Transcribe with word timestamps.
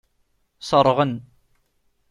Seṛɣen. 0.69 1.13